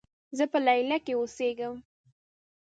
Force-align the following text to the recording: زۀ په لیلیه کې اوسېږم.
زۀ 0.37 0.45
په 0.51 0.57
لیلیه 0.65 0.97
کې 1.05 1.13
اوسېږم. 1.17 1.75